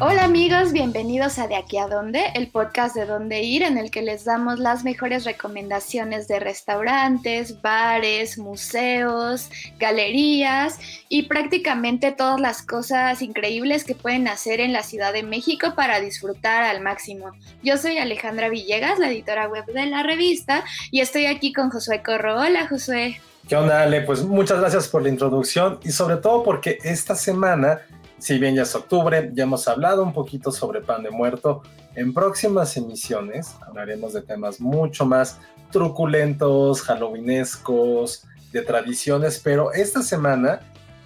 [0.00, 3.90] Hola amigos, bienvenidos a De aquí a dónde, el podcast de dónde ir en el
[3.90, 9.50] que les damos las mejores recomendaciones de restaurantes, bares, museos,
[9.80, 10.78] galerías
[11.08, 15.98] y prácticamente todas las cosas increíbles que pueden hacer en la Ciudad de México para
[15.98, 17.32] disfrutar al máximo.
[17.64, 22.04] Yo soy Alejandra Villegas, la editora web de la revista, y estoy aquí con Josué
[22.04, 22.40] Corro.
[22.40, 23.20] Hola Josué.
[23.48, 24.02] ¿Qué onda Ale?
[24.02, 27.80] Pues muchas gracias por la introducción y sobre todo porque esta semana
[28.18, 31.62] si bien ya es octubre, ya hemos hablado un poquito sobre pan de muerto.
[31.94, 35.38] En próximas emisiones hablaremos de temas mucho más
[35.70, 40.60] truculentos, halloweenescos, de tradiciones, pero esta semana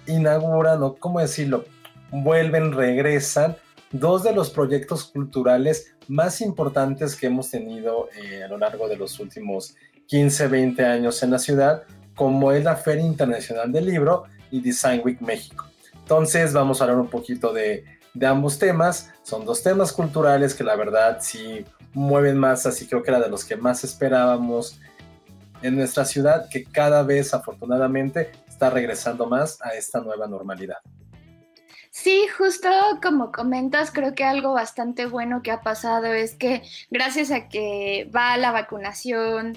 [0.07, 1.65] inauguran, o cómo decirlo,
[2.11, 3.57] vuelven, regresan
[3.91, 8.97] dos de los proyectos culturales más importantes que hemos tenido eh, a lo largo de
[8.97, 9.75] los últimos
[10.07, 11.83] 15, 20 años en la ciudad,
[12.15, 15.65] como es la Feria Internacional del Libro y Design Week México.
[16.03, 17.85] Entonces vamos a hablar un poquito de,
[18.25, 19.11] ambos temas.
[19.23, 23.29] Son dos temas culturales que la verdad sí mueven más, así creo que era de
[23.29, 24.79] los que más esperábamos
[25.61, 30.77] en nuestra ciudad, que cada vez afortunadamente está regresando más a esta nueva normalidad.
[31.89, 32.67] Sí, justo
[33.01, 38.09] como comentas, creo que algo bastante bueno que ha pasado es que gracias a que
[38.13, 39.55] va la vacunación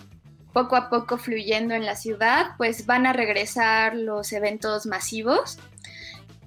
[0.53, 5.59] poco a poco fluyendo en la ciudad, pues van a regresar los eventos masivos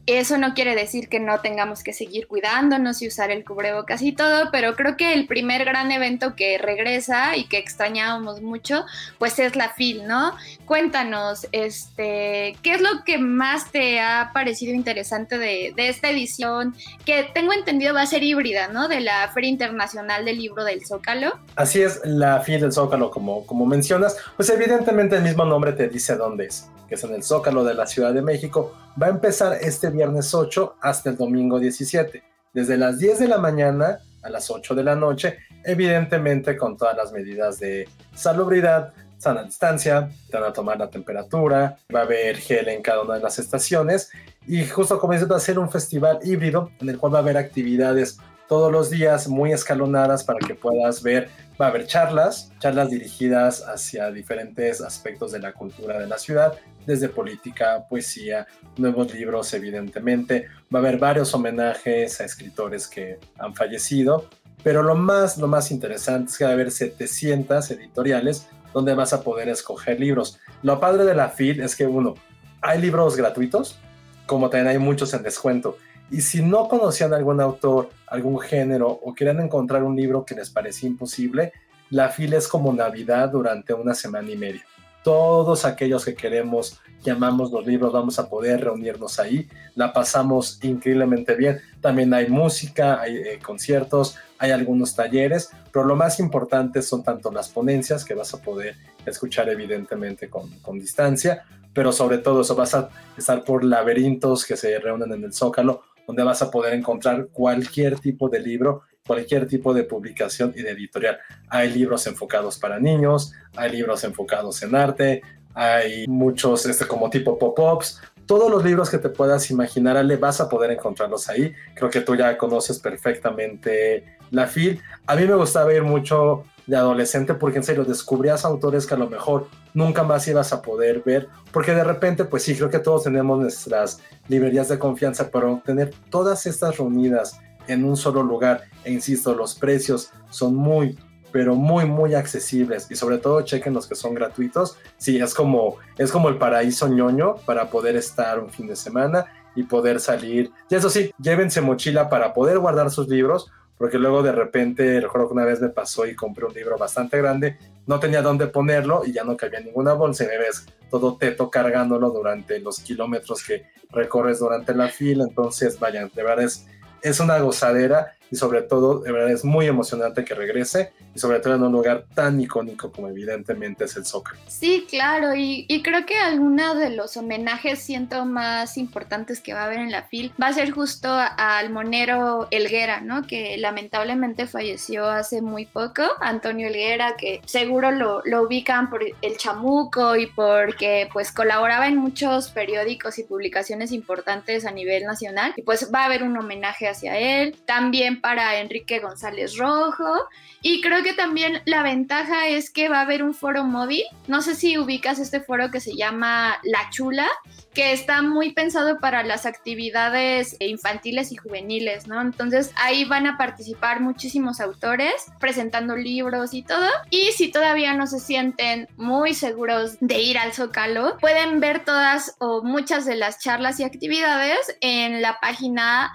[0.05, 4.11] eso no quiere decir que no tengamos que seguir cuidándonos y usar el cubrebocas y
[4.11, 8.86] todo, pero creo que el primer gran evento que regresa y que extrañábamos mucho,
[9.20, 10.36] pues es la FIL, ¿no?
[10.66, 16.75] Cuéntanos, este, ¿qué es lo que más te ha parecido interesante de, esta edición?
[17.05, 18.88] Que tengo entendido va a ser híbrida, ¿no?
[18.88, 21.39] De la Feria Internacional del Libro del Zócalo.
[21.55, 25.88] Así es, la FIL del Zócalo, como, como mencionas, pues evidentemente el mismo nombre te
[25.88, 28.76] dice dónde es, que es en el Zócalo de la Ciudad de México.
[29.02, 32.23] Va a empezar este viernes 8 hasta el domingo 17,
[32.54, 36.95] desde las 10 de la mañana a las 8 de la noche, evidentemente con todas
[36.95, 42.70] las medidas de salubridad, sana distancia, van a tomar la temperatura, va a haber gel
[42.70, 44.11] en cada una de las estaciones
[44.48, 47.21] y justo como dices va a ser un festival híbrido en el cual va a
[47.21, 48.17] haber actividades
[48.49, 51.30] todos los días muy escalonadas para que puedas ver,
[51.61, 56.55] va a haber charlas, charlas dirigidas hacia diferentes aspectos de la cultura de la ciudad,
[56.88, 63.54] desde política, poesía, nuevos libros evidentemente, va a haber varios homenajes a escritores que han
[63.54, 64.27] fallecido,
[64.64, 69.14] pero lo más, lo más interesante es que va a haber 700 editoriales donde vas
[69.14, 70.39] a poder escoger libros.
[70.64, 72.15] Lo padre de la FIL es que uno,
[72.61, 73.77] hay libros gratuitos,
[74.26, 75.77] como también hay muchos en descuento.
[76.11, 80.49] Y si no conocían algún autor, algún género o querían encontrar un libro que les
[80.49, 81.53] parecía imposible,
[81.89, 84.65] la fila es como Navidad durante una semana y media.
[85.03, 89.47] Todos aquellos que queremos, llamamos los libros, vamos a poder reunirnos ahí.
[89.75, 91.61] La pasamos increíblemente bien.
[91.80, 97.31] También hay música, hay eh, conciertos, hay algunos talleres, pero lo más importante son tanto
[97.31, 101.43] las ponencias que vas a poder escuchar evidentemente con, con distancia,
[101.73, 105.83] pero sobre todo eso vas a estar por laberintos que se reúnen en el Zócalo
[106.09, 110.71] donde vas a poder encontrar cualquier tipo de libro, cualquier tipo de publicación y de
[110.71, 111.20] editorial.
[111.49, 115.21] Hay libros enfocados para niños, hay libros enfocados en arte,
[115.53, 120.42] hay muchos este, como tipo pop-ups, todos los libros que te puedas imaginar, Ale, vas
[120.42, 121.53] a poder encontrarlos ahí.
[121.75, 124.81] Creo que tú ya conoces perfectamente la FIL.
[125.05, 128.97] A mí me gustaba ir mucho de adolescente porque en serio descubrías autores que a
[128.97, 132.77] lo mejor nunca más ibas a poder ver, porque de repente, pues sí, creo que
[132.77, 138.65] todos tenemos nuestras librerías de confianza, pero tener todas estas reunidas en un solo lugar,
[138.83, 140.95] e insisto, los precios son muy,
[141.31, 144.77] pero muy, muy accesibles y sobre todo chequen los que son gratuitos.
[144.97, 149.25] Sí, es como, es como el paraíso ñoño para poder estar un fin de semana
[149.55, 150.51] y poder salir.
[150.69, 155.29] Y eso sí, llévense mochila para poder guardar sus libros, porque luego de repente, recuerdo
[155.29, 159.03] que una vez me pasó y compré un libro bastante grande, no tenía dónde ponerlo
[159.05, 163.41] y ya no cabía ninguna bolsa y me ves todo teto cargándolo durante los kilómetros
[163.41, 166.67] que recorres durante la fila, entonces vayan, de verdad es,
[167.01, 171.39] es una gozadera y sobre todo, de verdad es muy emocionante que regrese y sobre
[171.39, 174.39] todo en un lugar tan icónico como evidentemente es el Zócalo.
[174.47, 179.65] Sí, claro, y, creo que alguno de los homenajes siento más importantes que va a
[179.65, 183.25] haber en la FIL va a ser justo al monero Elguera, ¿no?
[183.25, 189.37] Que lamentablemente falleció hace muy poco, Antonio Elguera, que seguro lo, lo ubican por el
[189.37, 195.61] chamuco y porque pues colaboraba en muchos periódicos y publicaciones importantes a nivel nacional y
[195.61, 200.27] pues va a haber un homenaje hacia él, también para Enrique González Rojo
[200.62, 204.42] y creo que también la ventaja es que va a haber un foro móvil, no
[204.42, 207.27] sé si ubicas este foro que se llama La Chula,
[207.74, 212.19] que está muy pensado para las actividades infantiles y juveniles, ¿no?
[212.19, 216.89] Entonces ahí van a participar muchísimos autores presentando libros y todo.
[217.10, 222.36] Y si todavía no se sienten muy seguros de ir al Zócalo, pueden ver todas
[222.39, 226.12] o muchas de las charlas y actividades en la página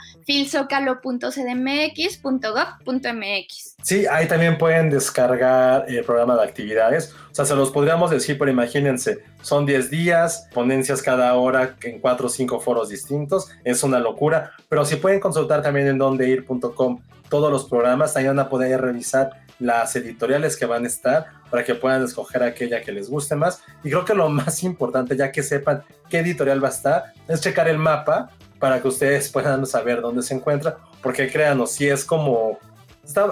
[1.94, 3.76] filzocalo.cdmx.gov.mx.
[3.82, 7.14] Sí, ahí también pueden descargar el programa de actividades.
[7.30, 12.00] O sea, se los podríamos decir, pero imagínense, son 10 días, ponencias cada hora en
[12.00, 13.48] 4 o 5 foros distintos.
[13.64, 14.52] Es una locura.
[14.68, 19.44] Pero si pueden consultar también en dondeir.com todos los programas, ahí van a poder revisar
[19.58, 23.62] las editoriales que van a estar para que puedan escoger aquella que les guste más.
[23.82, 27.40] Y creo que lo más importante, ya que sepan qué editorial va a estar, es
[27.40, 28.30] checar el mapa
[28.64, 32.58] para que ustedes puedan saber dónde se encuentra, porque créanos, si es como,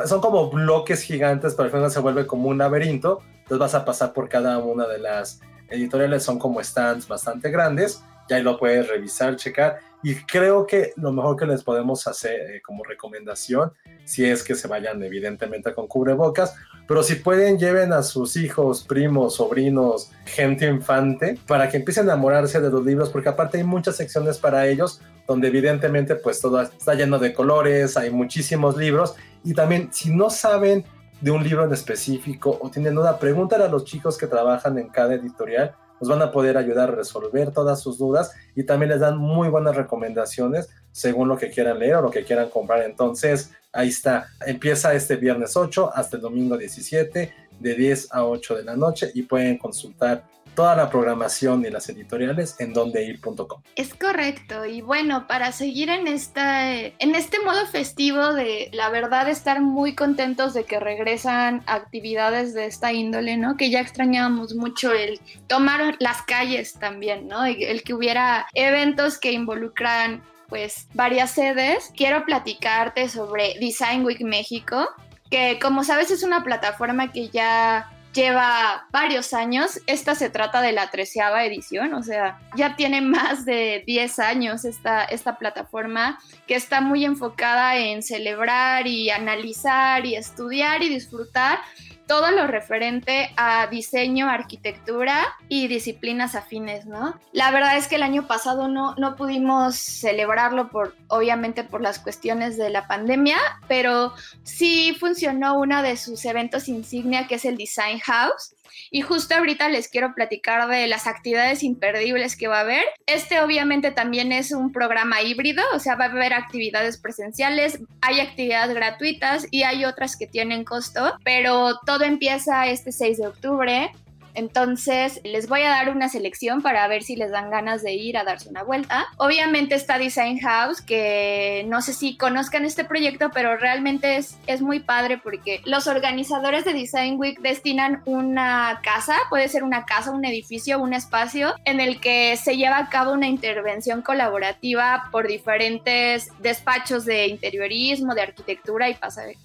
[0.04, 3.86] son como bloques gigantes, pero al final se vuelve como un laberinto, entonces vas a
[3.86, 5.40] pasar por cada una de las
[5.70, 8.02] editoriales, son como stands bastante grandes,
[8.32, 12.50] y ahí lo puedes revisar, checar, y creo que lo mejor que les podemos hacer
[12.50, 13.72] eh, como recomendación,
[14.04, 16.54] si es que se vayan evidentemente con cubrebocas,
[16.88, 22.14] pero si pueden lleven a sus hijos, primos, sobrinos, gente infante, para que empiecen a
[22.14, 26.60] enamorarse de los libros, porque aparte hay muchas secciones para ellos, donde evidentemente pues todo
[26.60, 29.14] está lleno de colores, hay muchísimos libros,
[29.44, 30.84] y también si no saben
[31.20, 34.88] de un libro en específico o tienen duda, pregúntale a los chicos que trabajan en
[34.88, 38.98] cada editorial nos van a poder ayudar a resolver todas sus dudas y también les
[38.98, 42.82] dan muy buenas recomendaciones según lo que quieran leer o lo que quieran comprar.
[42.82, 44.26] Entonces, ahí está.
[44.44, 49.12] Empieza este viernes 8 hasta el domingo 17 de 10 a 8 de la noche
[49.14, 53.62] y pueden consultar toda la programación y las editoriales en dondeir.com.
[53.76, 54.66] Es correcto.
[54.66, 59.94] Y bueno, para seguir en, esta, en este modo festivo de la verdad estar muy
[59.94, 63.56] contentos de que regresan actividades de esta índole, ¿no?
[63.56, 67.44] Que ya extrañábamos mucho el tomar las calles también, ¿no?
[67.44, 71.92] El que hubiera eventos que involucran pues varias sedes.
[71.96, 74.86] Quiero platicarte sobre Design Week México,
[75.30, 79.80] que como sabes es una plataforma que ya lleva varios años.
[79.86, 84.64] Esta se trata de la treceava edición, o sea, ya tiene más de 10 años
[84.64, 91.58] esta, esta plataforma que está muy enfocada en celebrar y analizar y estudiar y disfrutar
[92.06, 97.18] todo lo referente a diseño, arquitectura y disciplinas afines, ¿no?
[97.32, 101.98] La verdad es que el año pasado no, no pudimos celebrarlo por, obviamente por las
[101.98, 103.38] cuestiones de la pandemia,
[103.68, 108.54] pero sí funcionó uno de sus eventos insignia que es el Design House
[108.90, 112.84] y justo ahorita les quiero platicar de las actividades imperdibles que va a haber.
[113.06, 118.20] Este obviamente también es un programa híbrido, o sea, va a haber actividades presenciales, hay
[118.20, 123.92] actividades gratuitas y hay otras que tienen costo, pero todo empieza este 6 de octubre.
[124.34, 128.16] Entonces, les voy a dar una selección para ver si les dan ganas de ir
[128.16, 129.06] a darse una vuelta.
[129.16, 134.62] Obviamente está Design House, que no sé si conozcan este proyecto, pero realmente es, es
[134.62, 140.10] muy padre porque los organizadores de Design Week destinan una casa, puede ser una casa,
[140.10, 145.28] un edificio, un espacio, en el que se lleva a cabo una intervención colaborativa por
[145.28, 148.96] diferentes despachos de interiorismo, de arquitectura y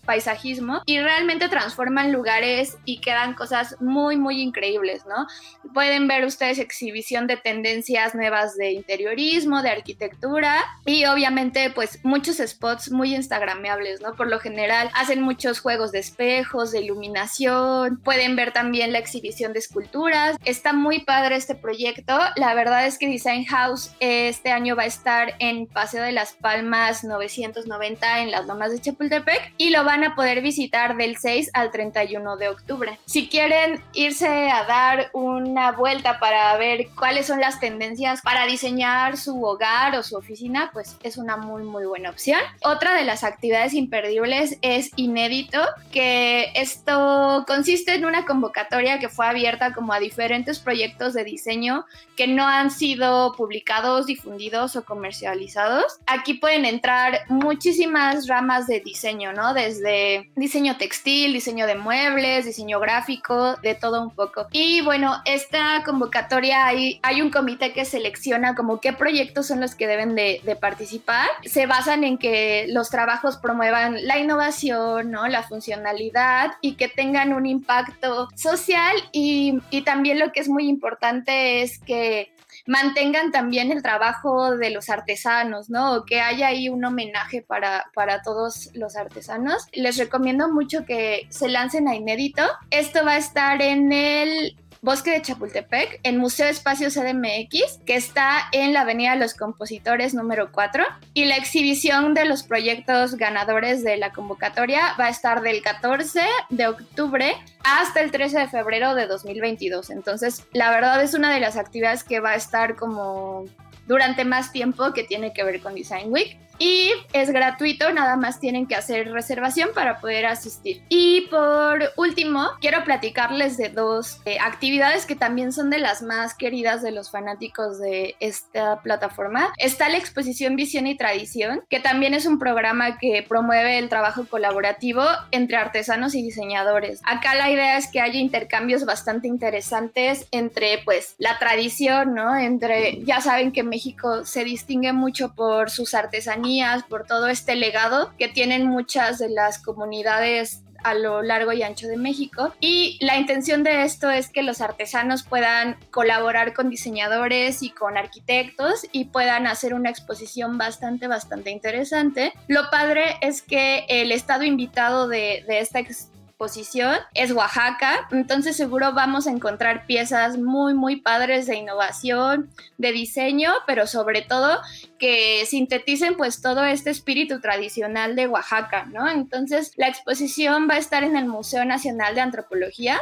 [0.06, 5.28] paisajismo, y realmente transforman lugares y quedan cosas muy, muy increíbles ¿no?
[5.74, 12.38] Pueden ver ustedes exhibición de tendencias nuevas de interiorismo, de arquitectura y obviamente pues muchos
[12.38, 14.16] spots muy instagrameables, ¿no?
[14.16, 19.54] Por lo general hacen muchos juegos de espejos, de iluminación, pueden ver también la exhibición
[19.54, 20.38] de esculturas.
[20.46, 22.18] Está muy padre este proyecto.
[22.36, 26.34] La verdad es que Design House este año va a estar en Paseo de las
[26.34, 31.52] Palmas 990 en las Lomas de Chapultepec y lo van a poder visitar del 6
[31.54, 33.00] al 31 de octubre.
[33.06, 39.18] Si quieren irse a dar una vuelta para ver cuáles son las tendencias para diseñar
[39.18, 42.40] su hogar o su oficina, pues es una muy muy buena opción.
[42.64, 49.26] Otra de las actividades imperdibles es Inédito, que esto consiste en una convocatoria que fue
[49.26, 56.00] abierta como a diferentes proyectos de diseño que no han sido publicados, difundidos o comercializados.
[56.06, 59.54] Aquí pueden entrar muchísimas ramas de diseño, ¿no?
[59.54, 64.48] Desde diseño textil, diseño de muebles, diseño gráfico, de todo un poco.
[64.60, 69.76] Y bueno, esta convocatoria hay, hay un comité que selecciona como qué proyectos son los
[69.76, 71.28] que deben de, participar.
[71.46, 75.28] Se basan en que los trabajos promuevan la innovación, ¿no?
[75.28, 80.68] La funcionalidad y que tengan un impacto social y, y también lo que es muy
[80.68, 82.32] importante es que
[82.68, 86.06] mantengan también el trabajo de los artesanos, ¿no?
[86.06, 89.68] Que haya ahí un homenaje para, para todos los artesanos.
[89.72, 92.44] Les recomiendo mucho que se lancen a Inédito.
[92.70, 94.47] Esto va a estar en el
[94.88, 100.54] Bosque de Chapultepec, en Museo Espacio CDMX, que está en la Avenida los Compositores número
[100.54, 100.82] 4.
[101.14, 106.22] Y la exhibición de los proyectos ganadores de la convocatoria va a estar del 14
[106.52, 107.34] de octubre
[107.66, 109.90] hasta el 13 de febrero de 2022.
[109.90, 113.44] Entonces, la verdad es una de las actividades que va a estar como
[113.88, 118.40] durante más tiempo que tiene que ver con Design Week y es gratuito, nada más
[118.40, 120.82] tienen que hacer reservación para poder asistir.
[120.90, 126.34] Y por último, quiero platicarles de dos eh, actividades que también son de las más
[126.34, 129.54] queridas de los fanáticos de esta plataforma.
[129.58, 134.26] Está la exposición Visión y Tradición, que también es un programa que promueve el trabajo
[134.28, 137.02] colaborativo entre artesanos y diseñadores.
[137.04, 142.36] Acá la idea es que haya intercambios bastante interesantes entre pues la tradición, ¿no?
[142.36, 148.12] Entre, ya saben que México se distingue mucho por sus artesanías por todo este legado
[148.18, 152.56] que tienen muchas de las comunidades a lo largo y ancho de México.
[152.60, 157.98] Y la intención de esto es que los artesanos puedan colaborar con diseñadores y con
[157.98, 162.34] arquitectos y puedan hacer una exposición bastante, bastante interesante.
[162.48, 168.56] Lo padre es que el estado invitado de, de esta exposición exposición es Oaxaca, entonces
[168.56, 174.60] seguro vamos a encontrar piezas muy, muy padres de innovación, de diseño, pero sobre todo
[175.00, 179.10] que sinteticen pues todo este espíritu tradicional de Oaxaca, ¿no?
[179.10, 183.02] Entonces la exposición va a estar en el Museo Nacional de Antropología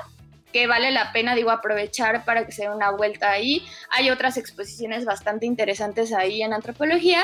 [0.55, 3.61] que vale la pena, digo, aprovechar para que se dé una vuelta ahí.
[3.89, 7.21] Hay otras exposiciones bastante interesantes ahí en antropología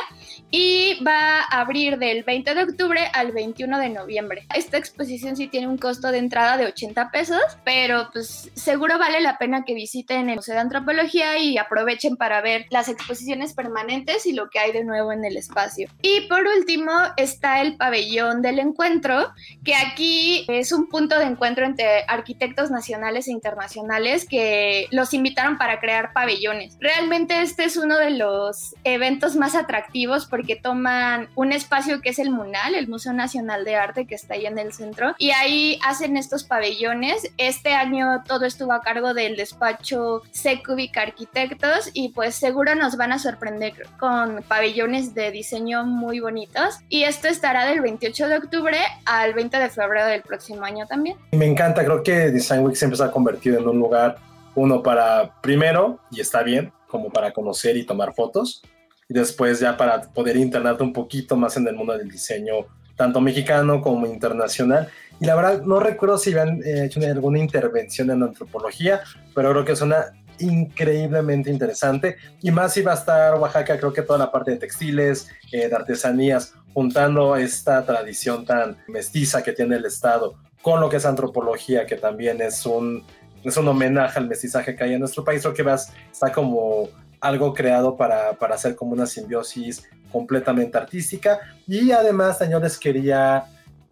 [0.50, 4.46] y va a abrir del 20 de octubre al 21 de noviembre.
[4.54, 9.22] Esta exposición sí tiene un costo de entrada de 80 pesos, pero pues seguro vale
[9.22, 14.26] la pena que visiten el Museo de Antropología y aprovechen para ver las exposiciones permanentes
[14.26, 15.88] y lo que hay de nuevo en el espacio.
[16.02, 19.32] Y por último está el pabellón del encuentro,
[19.64, 25.80] que aquí es un punto de encuentro entre arquitectos nacionales internacionales que los invitaron para
[25.80, 26.78] crear pabellones.
[26.80, 32.20] Realmente este es uno de los eventos más atractivos porque toman un espacio que es
[32.20, 35.80] el MUNAL, el Museo Nacional de Arte que está ahí en el centro, y ahí
[35.86, 37.32] hacen estos pabellones.
[37.38, 43.12] Este año todo estuvo a cargo del despacho Secubic Arquitectos y pues seguro nos van
[43.12, 46.80] a sorprender con pabellones de diseño muy bonitos.
[46.90, 51.18] Y esto estará del 28 de octubre al 20 de febrero del próximo año también.
[51.32, 54.18] Me encanta, creo que Design Week siempre convertido en un lugar,
[54.56, 58.62] uno para primero, y está bien, como para conocer y tomar fotos,
[59.08, 62.66] y después ya para poder internarte un poquito más en el mundo del diseño,
[62.96, 64.90] tanto mexicano como internacional.
[65.20, 69.02] Y la verdad, no recuerdo si habían eh, hecho alguna intervención en antropología,
[69.34, 72.18] pero creo que suena increíblemente interesante.
[72.42, 75.68] Y más si va a estar Oaxaca, creo que toda la parte de textiles, eh,
[75.68, 81.06] de artesanías, juntando esta tradición tan mestiza que tiene el Estado con lo que es
[81.06, 83.04] antropología, que también es un,
[83.44, 86.90] es un homenaje al mestizaje que hay en nuestro país, lo que vas, está como
[87.20, 91.40] algo creado para, para hacer como una simbiosis completamente artística.
[91.68, 93.46] Y además, señores, quería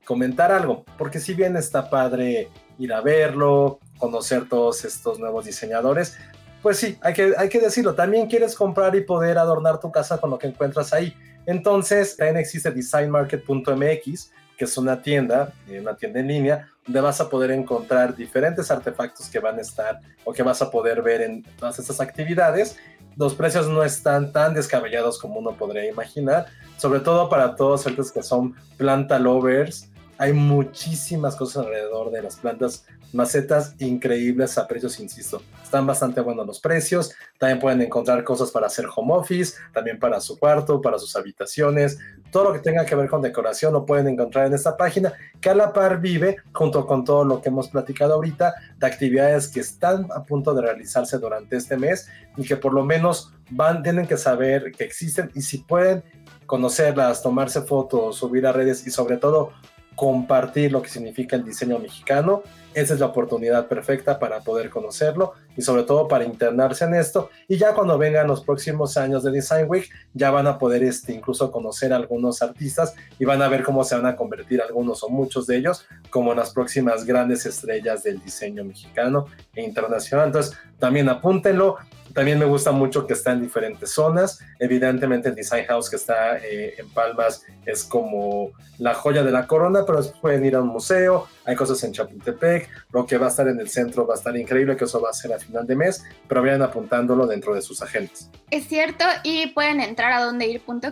[0.06, 2.50] comentar algo, porque si bien está padre
[2.80, 6.18] ir a verlo, conocer todos estos nuevos diseñadores,
[6.62, 10.18] pues sí, hay que, hay que decirlo, también quieres comprar y poder adornar tu casa
[10.18, 11.16] con lo que encuentras ahí.
[11.46, 17.22] Entonces, también existe designmarket.mx, que es una tienda, eh, una tienda en línea, donde vas
[17.22, 21.22] a poder encontrar diferentes artefactos que van a estar o que vas a poder ver
[21.22, 22.78] en todas estas actividades.
[23.16, 28.12] Los precios no están tan descabellados como uno podría imaginar, sobre todo para todos aquellos
[28.12, 29.90] que son planta lovers
[30.20, 35.42] Hay muchísimas cosas alrededor de las plantas macetas increíbles a precios, insisto.
[35.64, 37.16] Están bastante buenos los precios.
[37.38, 42.00] También pueden encontrar cosas para hacer home office, también para su cuarto, para sus habitaciones.
[42.32, 45.52] Todo lo que tenga que ver con decoración lo pueden encontrar en esta página que
[45.52, 49.62] a la par vive junto con todo lo que hemos platicado ahorita de actividades que
[49.62, 54.06] están a punto de realizarse durante este mes y que por lo menos van, tienen
[54.06, 56.04] que saber que existen y si pueden
[56.46, 59.52] conocerlas, tomarse fotos, subir a redes y sobre todo
[60.00, 62.42] compartir lo que significa el diseño mexicano,
[62.74, 67.30] esa es la oportunidad perfecta para poder conocerlo y sobre todo para internarse en esto.
[67.50, 71.12] Y ya cuando vengan los próximos años de Design Week, ya van a poder este,
[71.12, 75.04] incluso conocer a algunos artistas y van a ver cómo se van a convertir algunos
[75.04, 80.28] o muchos de ellos como las próximas grandes estrellas del diseño mexicano e internacional.
[80.28, 81.76] Entonces, también apúntenlo.
[82.14, 84.40] También me gusta mucho que está en diferentes zonas.
[84.60, 89.46] Evidentemente el Design House que está eh, en Palmas es como la joya de la
[89.46, 93.30] corona, pero pueden ir a un museo, hay cosas en Chapultepec, lo que va a
[93.30, 95.68] estar en el centro va a estar increíble, que eso va a ser a final
[95.68, 98.30] de mes, pero vayan apuntándolo dentro de sus agendas.
[98.52, 100.84] Es cierto, y pueden entrar a dondeir.com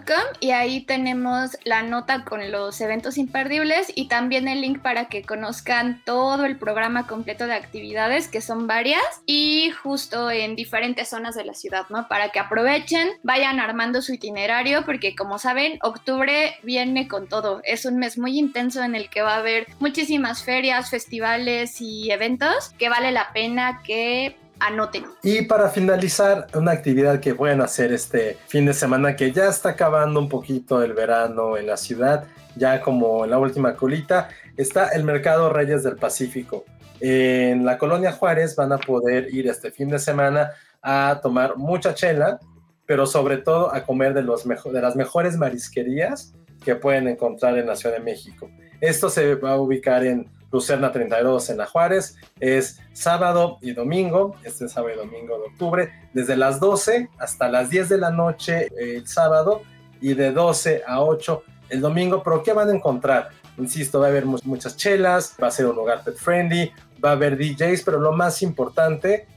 [0.41, 5.23] y ahí tenemos la nota con los eventos imperdibles y también el link para que
[5.23, 11.35] conozcan todo el programa completo de actividades, que son varias, y justo en diferentes zonas
[11.35, 12.07] de la ciudad, ¿no?
[12.07, 17.61] Para que aprovechen, vayan armando su itinerario, porque como saben, octubre viene con todo.
[17.63, 22.11] Es un mes muy intenso en el que va a haber muchísimas ferias, festivales y
[22.11, 25.05] eventos que vale la pena que anoten.
[25.23, 29.69] Y para finalizar, una actividad que pueden hacer este fin de semana que ya está
[29.69, 34.89] acabando un poquito el verano en la ciudad, ya como en la última colita, está
[34.89, 36.65] el Mercado Reyes del Pacífico.
[36.99, 40.51] En la colonia Juárez van a poder ir este fin de semana
[40.89, 42.39] a tomar mucha chela,
[42.85, 47.67] pero sobre todo a comer de, los de las mejores marisquerías que pueden encontrar en
[47.67, 48.49] la Ciudad de México.
[48.79, 52.15] Esto se va a ubicar en Lucerna 32 en La Juárez.
[52.39, 57.69] Es sábado y domingo, este sábado y domingo de octubre, desde las 12 hasta las
[57.69, 59.63] 10 de la noche el sábado
[59.99, 62.23] y de 12 a 8 el domingo.
[62.23, 63.27] Pero ¿qué van a encontrar?
[63.57, 66.71] Insisto, va a haber muchas chelas, va a ser un lugar pet friendly,
[67.03, 69.27] va a haber DJs, pero lo más importante,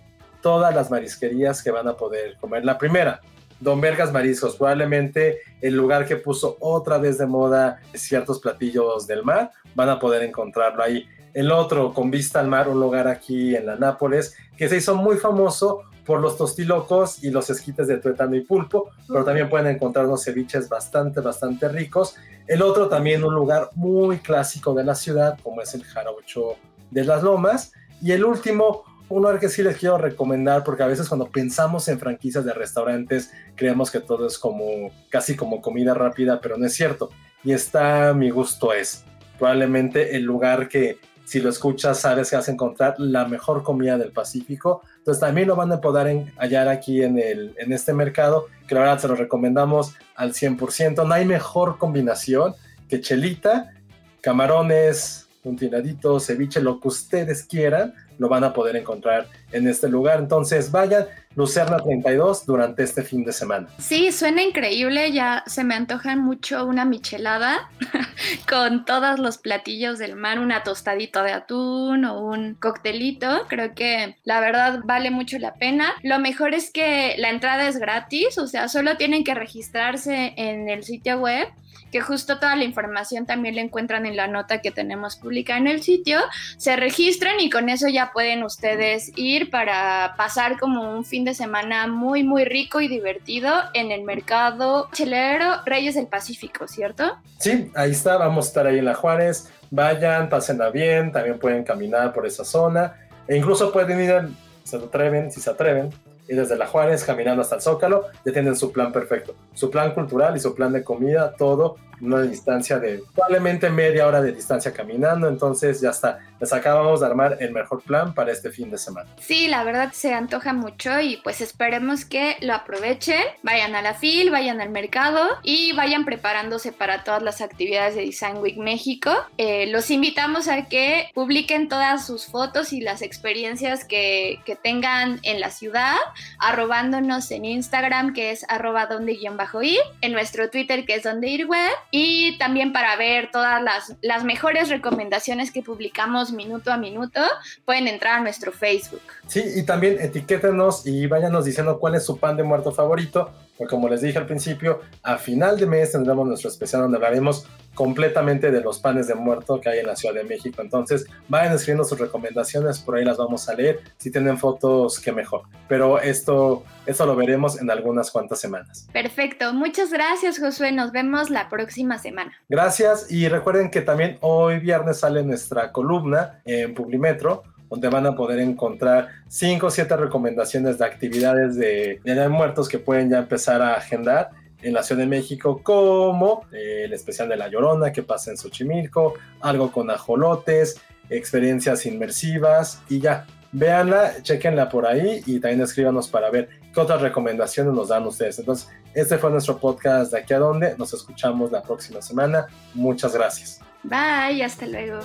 [0.40, 2.64] todas las marisquerías que van a poder comer.
[2.64, 3.20] La primera,
[3.60, 9.22] Don Vergas Mariscos, probablemente el lugar que puso otra vez de moda ciertos platillos del
[9.22, 11.06] mar, van a poder encontrarlo ahí.
[11.34, 14.96] El otro, con vista al mar, un lugar aquí en la Nápoles, que se hizo
[14.96, 19.68] muy famoso por los tostilocos y los esquites de tuétano y pulpo, pero también pueden
[19.68, 22.16] encontrar unos ceviches bastante, bastante ricos.
[22.48, 26.56] El otro también un lugar muy clásico de la ciudad, como es el Jarocho
[26.90, 27.72] de las Lomas.
[28.02, 31.88] Y el último, un lugar que sí les quiero recomendar, porque a veces cuando pensamos
[31.88, 36.64] en franquicias de restaurantes, creemos que todo es como casi como comida rápida, pero no
[36.64, 37.10] es cierto.
[37.42, 39.04] Y está mi gusto es
[39.38, 43.96] probablemente el lugar que si lo escuchas sabes que vas a encontrar la mejor comida
[43.96, 44.82] del Pacífico.
[44.98, 48.82] Entonces también lo van a poder hallar aquí en, el, en este mercado, que la
[48.82, 51.06] verdad se lo recomendamos al 100%.
[51.06, 52.54] No hay mejor combinación
[52.88, 53.72] que chelita,
[54.20, 59.88] camarones, un tiradito, ceviche, lo que ustedes quieran, lo van a poder encontrar en este
[59.88, 60.18] lugar.
[60.18, 63.68] Entonces vayan, Lucerna 32 durante este fin de semana.
[63.78, 67.70] Sí, suena increíble, ya se me antoja mucho una michelada
[68.48, 73.46] con todos los platillos del mar, una tostadito de atún o un coctelito.
[73.48, 75.94] Creo que la verdad vale mucho la pena.
[76.02, 80.68] Lo mejor es que la entrada es gratis, o sea, solo tienen que registrarse en
[80.68, 81.48] el sitio web
[81.90, 85.66] que justo toda la información también la encuentran en la nota que tenemos publicada en
[85.66, 86.18] el sitio.
[86.56, 91.34] Se registran y con eso ya pueden ustedes ir para pasar como un fin de
[91.34, 97.16] semana muy, muy rico y divertido en el mercado chelero Reyes del Pacífico, ¿cierto?
[97.38, 99.50] Sí, ahí está, vamos a estar ahí en La Juárez.
[99.70, 102.94] Vayan, pásenla bien, también pueden caminar por esa zona
[103.28, 104.28] e incluso pueden ir,
[104.64, 105.90] se atreven, si se atreven,
[106.30, 109.92] y desde La Juárez caminando hasta el Zócalo, ya tienen su plan perfecto, su plan
[109.92, 114.72] cultural y su plan de comida, todo una distancia de probablemente media hora de distancia
[114.72, 118.78] caminando, entonces ya está, les acabamos de armar el mejor plan para este fin de
[118.78, 119.10] semana.
[119.18, 123.94] Sí, la verdad se antoja mucho y pues esperemos que lo aprovechen, vayan a la
[123.94, 129.10] FIL, vayan al mercado y vayan preparándose para todas las actividades de Design Week México.
[129.36, 135.20] Eh, los invitamos a que publiquen todas sus fotos y las experiencias que, que tengan
[135.22, 135.96] en la ciudad,
[136.38, 141.02] arrobándonos en Instagram que es arroba donde guion bajo ir, en nuestro Twitter que es
[141.02, 146.72] donde ir web y también para ver todas las, las mejores recomendaciones que publicamos minuto
[146.72, 147.20] a minuto,
[147.64, 149.02] pueden entrar a nuestro Facebook.
[149.26, 153.74] Sí, y también etiquétenos y váyanos diciendo cuál es su pan de muerto favorito, Porque
[153.74, 158.50] como les dije al principio, a final de mes tendremos nuestro especial donde hablaremos completamente
[158.50, 160.62] de los panes de muerto que hay en la Ciudad de México.
[160.62, 163.80] Entonces, vayan escribiendo sus recomendaciones, por ahí las vamos a leer.
[163.98, 165.42] Si tienen fotos, qué mejor.
[165.68, 168.88] Pero esto, esto lo veremos en algunas cuantas semanas.
[168.94, 169.52] Perfecto.
[169.52, 170.72] Muchas gracias, Josué.
[170.72, 172.32] Nos vemos la próxima semana.
[172.48, 178.14] Gracias y recuerden que también hoy viernes sale nuestra columna en Publimetro donde van a
[178.14, 183.62] poder encontrar 5 o 7 recomendaciones de actividades de de Muertos que pueden ya empezar
[183.62, 184.30] a agendar
[184.62, 188.36] en la Ciudad de México, como eh, el especial de La Llorona que pasa en
[188.36, 193.26] Xochimilco, algo con ajolotes, experiencias inmersivas y ya.
[193.52, 198.38] Véanla, chequenla por ahí y también escríbanos para ver qué otras recomendaciones nos dan ustedes.
[198.38, 200.76] Entonces, este fue nuestro podcast de aquí a donde.
[200.78, 202.46] Nos escuchamos la próxima semana.
[202.74, 203.60] Muchas gracias.
[203.82, 205.00] Bye, hasta luego.